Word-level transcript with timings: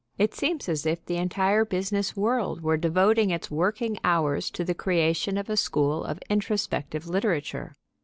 It 0.17 0.33
seems 0.33 0.67
as 0.67 0.87
if 0.87 1.05
the 1.05 1.17
entire 1.17 1.63
business 1.63 2.15
world 2.17 2.61
were 2.63 2.75
devoting 2.75 3.29
its 3.29 3.51
working 3.51 3.99
hours 4.03 4.49
to 4.49 4.63
the 4.63 4.73
creation 4.73 5.37
of 5.37 5.47
a 5.47 5.55
school 5.55 6.03
of 6.03 6.17
introspective 6.27 7.05
literature. 7.07 7.75